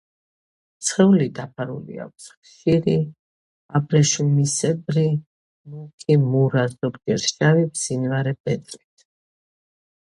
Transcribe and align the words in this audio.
სხეული 0.85 1.25
დაფარული 1.39 1.99
აქვს 2.05 2.29
ხშირი, 2.37 2.95
აბრეშუმისებრი, 3.81 5.05
მუქი 5.75 6.17
მურა, 6.27 6.67
ზოგჯერ 6.77 7.25
შავი 7.29 7.69
მბზინვარე 7.71 8.37
ბეწვით. 8.43 9.11